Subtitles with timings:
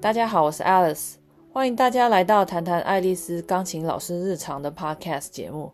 [0.00, 1.14] 大家好，我是 Alice，
[1.52, 5.72] 欢迎大家来到谈谈爱丽丝钢琴老师日常的 Podcast 节目。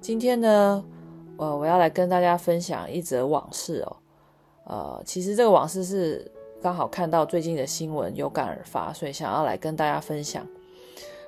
[0.00, 0.84] 今天呢，
[1.36, 3.96] 呃，我要来跟大家分享一则往事哦。
[4.64, 6.28] 呃，其实这个往事是
[6.60, 10.44] 刚好看到最近的新闻，有感而发，所以想要来跟大家分享。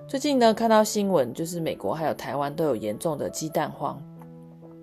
[0.08, 4.02] 最近呢，看到新闻，就是美国还有台湾都有严重的鸡蛋荒，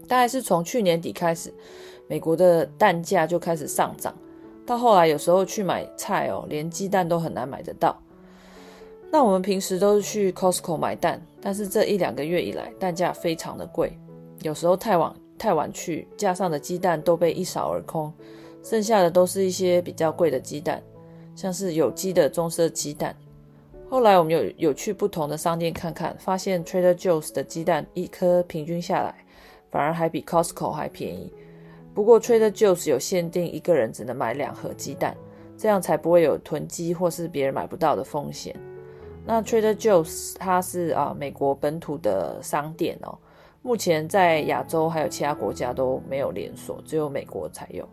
[0.07, 1.53] 大概是从去年底开始，
[2.07, 4.15] 美国的蛋价就开始上涨。
[4.71, 8.01] 到后来，有时候去买菜哦，连鸡蛋都很难买得到。
[9.11, 13.91] 那我们平时都是去 Costco 买蛋，但是这一两个月以来，蛋价非常的贵。
[14.43, 18.13] 有时候太晚太晚去，架上的鸡蛋都被一扫而空，
[18.63, 20.81] 剩下的都是一些比较贵的鸡蛋，
[21.35, 23.13] 像是有机的棕色鸡蛋。
[23.89, 29.13] 后来我们有有去不同的商店看看，发现 Trader Joe's 的鸡蛋一颗平均下来，
[29.69, 31.29] 反而还比 Costco 还便宜。
[31.93, 35.15] 不过，Trader Joe's 有限定，一个人只能买两盒鸡蛋，
[35.57, 38.55] 这样才不会有囤积或是别人买不到的风险。
[39.25, 43.17] 那 Trader Joe's 它是啊美国本土的商店哦，
[43.61, 47.87] 目前在亚洲还有其他国家都没有连锁，只有美国才有。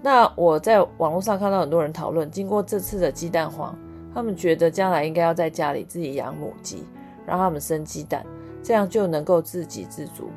[0.00, 3.76] 那我在网络上看到很多人讨论，经过这次的鸡蛋荒，
[4.14, 6.84] 他们觉得将来应该要在家里自己养母鸡，
[7.26, 8.24] 让他们生鸡蛋，
[8.62, 10.30] 这样就能够自给自足。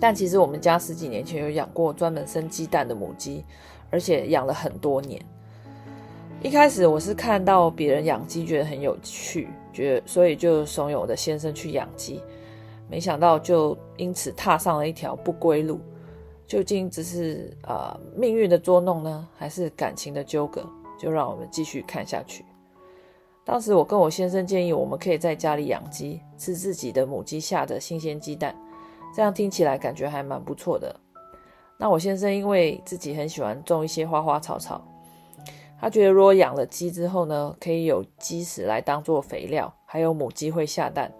[0.00, 3.44] 但其实我们家十几年前有养过专门生鸡蛋的母鸡，
[3.90, 5.20] 而且养了很多年。
[6.40, 12.22] 一开始我是看到别人养鸡觉得很有趣，觉得所以就怂恿我的先生去养鸡，
[12.88, 15.80] 没想到就因此踏上了一条不归路。
[16.46, 20.64] 究竟只是啊、呃、命运的捉弄呢，还是感情的纠葛？
[20.98, 22.44] 就让我们继续看下去。
[23.44, 28.54] 当时我跟我先生建议，我们可以在家里养鸡，吃自己的母鸡下的新鲜鸡蛋。
[29.14, 30.94] 这样听起来感觉还蛮不错的。
[31.78, 34.82] 那我先生因为自己很喜欢种一些花花草草，
[35.80, 41.12] 他觉得如果养了鸡之后呢，可以有鸡屎来当做肥料，还有母鸡会下蛋，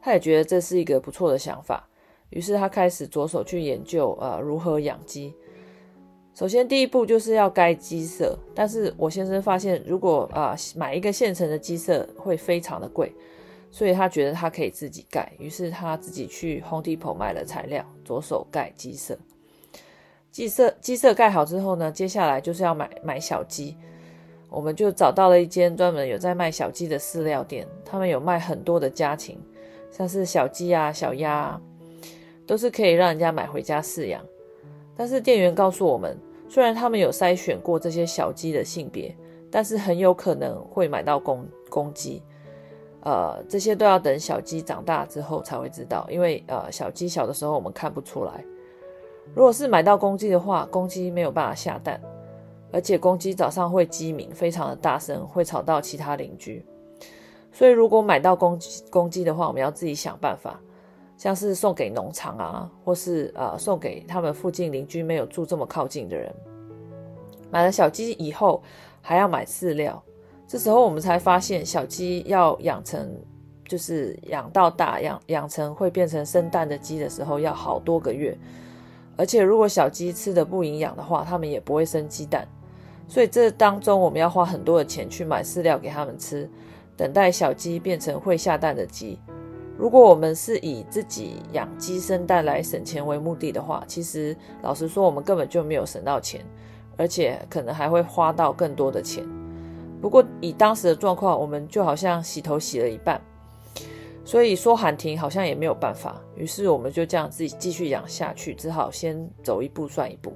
[0.00, 1.88] 他也觉得这是一个不错的想法。
[2.30, 5.34] 于是他开始着手去研究呃如何养鸡。
[6.34, 13.14] 首先第一步就是要盖鸡舍，但是我先生发现如果啊、买一个现成的鸡舍会非常的贵。
[13.72, 19.18] 所以他觉得他可以自己盖，于是他自己去 Home Depot 买了材料，着手盖鸡舍。
[20.30, 23.76] 鸡舍鸡舍盖好之后呢，接下来就是要买买小鸡。
[24.50, 29.40] 我们就找到了一间专门有在卖小鸡的饲料店，他们有卖很多的家禽，
[29.90, 31.60] 像是小鸡啊、小鸭啊，
[32.46, 34.22] 都是可以让人家买回家饲养。
[34.94, 36.14] 但是店员告诉我们，
[36.50, 39.16] 虽然他们有筛选过这些小鸡的性别，
[39.50, 42.22] 但是很有可能会买到公公鸡。
[43.02, 48.44] 呃，这些都要等小鸡长大之后才会知道，因为呃，小鸡小的时候我们看不出来。
[49.34, 52.00] 如果是买到公鸡的话，公鸡没有办法下蛋，
[52.72, 56.64] 而且公鸡早上会鸡鸣，非常的大声，会吵到其他邻居。
[57.52, 60.60] 所以如果买到公鸡公鸡的话，我们要自己想办法，
[61.16, 66.32] 像是送给农场啊，或是呃送给他们附近邻居没有住这么靠近的人。
[67.50, 68.62] 买了小鸡以后，
[69.00, 70.02] 还要买饲料。
[70.52, 73.10] 这时候我们才发现，小鸡要养成，
[73.64, 78.36] 就是养到大，养养成会变成生蛋的鸡的时候，要好多个月。
[79.16, 82.46] 而且如果小鸡吃的不营养的话，它们也不会生鸡蛋。
[83.08, 86.46] 所以这当中我们要花很多的钱去买饲料给它们吃，
[86.98, 89.18] 等待小鸡变成会下蛋的鸡。
[89.78, 96.44] 如果我们是以自己养鸡生蛋来省钱为目的的话，其实老实说，我们根本就没有省到钱，
[96.98, 99.26] 而且可能还会花到更多的钱。
[100.02, 103.18] 不过以当时的状况，我们就好像洗头洗了一半，
[104.24, 106.20] 所以说喊停好像也没有办法。
[106.36, 110.34] 于是我们就这样自己继续养下去，只好先走一步算一步。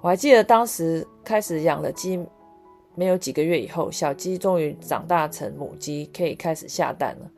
[0.00, 2.24] 我还记得当时开始养了鸡，
[2.94, 7.28] 没有几个月以后，小鸡终于长大成母鸡，可以开始下蛋了。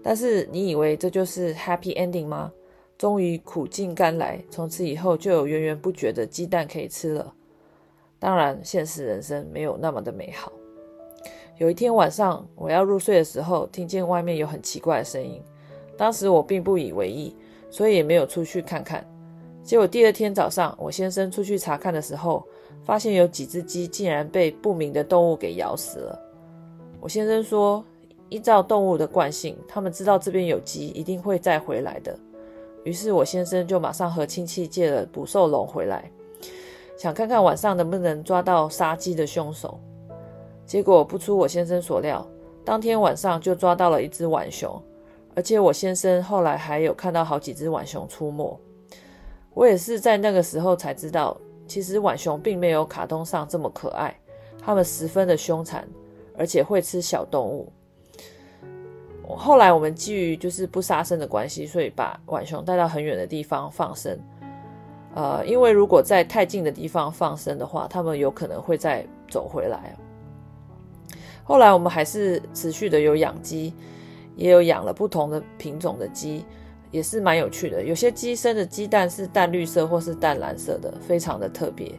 [0.00, 2.52] 但是你以为这就是 happy ending 吗？
[2.96, 7.34] 终于苦尽甘来，从此以后就有源源不绝的鸡蛋可以吃了。
[8.20, 10.52] 当然，现实人生没有那么的美好。
[11.58, 15.42] 有一天晚上，我要入睡的时候，听见外面有很奇怪的声音。
[15.96, 17.36] 当时我并不以为意，
[17.68, 19.04] 所以也没有出去看看。
[19.64, 22.46] 结果第二天早上，我先生出去查看的时候，
[22.84, 26.18] 发现有几只鸡竟然被不明的动物给咬死了。
[27.00, 27.84] 我先生说，
[28.28, 32.16] 依照动物的惯性，他们知道这边有鸡，一定会再回来的。
[32.84, 36.08] 于是我先生就马上和亲戚借了捕兽笼回来，
[36.96, 39.80] 想看看晚上能不能抓到杀鸡的凶手。
[40.68, 42.24] 结果不出我先生所料，
[42.62, 44.80] 当天晚上就抓到了一只浣熊，
[45.34, 48.60] 而且我先生后来还有看到好几只浣熊出没。
[49.54, 51.34] 我也是在那个时候才知道，
[51.66, 54.14] 其实浣熊并没有卡通上这么可爱，
[54.60, 55.88] 它们十分的凶残，
[56.36, 57.72] 而且会吃小动物。
[59.26, 64.18] 后来我们基于就是不杀生的关系，所以把浣熊带到很远的地方放生。
[65.14, 69.96] 呃，因为如果在太近的地方放生的话，它们有可能会再走回来。
[71.48, 73.72] 后来我们还是持续的有养鸡，
[74.36, 76.44] 也有养了不同的品种的鸡，
[76.90, 77.82] 也是蛮有趣的。
[77.82, 81.90] 有些鸡生的鸡蛋是淡绿色或是淡蓝色的，非常的特别。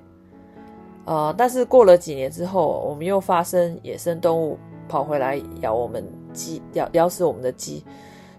[1.05, 4.55] 呃，但是过了几年之后，我们又发生野生动物
[4.87, 7.83] 跑回来咬我们鸡，咬咬死我们的鸡，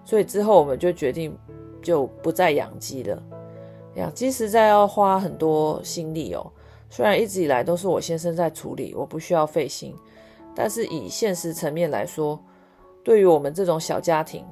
[0.05, 1.37] 所以之后我们就决定
[1.83, 3.21] 就不再养鸡了。
[3.97, 6.53] 养鸡实在要花很多心力哦，
[6.89, 9.93] 虽然一直以来都是我先生在处理，我不需要费心，
[10.55, 12.39] 但是以现实层面来说，
[13.05, 14.47] 对于我们这种小家庭，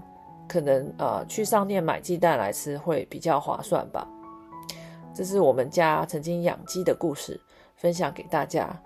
[0.49, 4.07] 可能呃去商店买鸡蛋来吃会比较划算吧。
[5.15, 7.41] 这是我们家曾经养鸡的故事。
[7.81, 8.77] 分享给大家，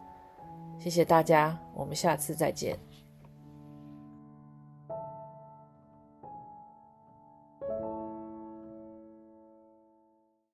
[0.78, 2.78] 谢谢大家，我们下次再见。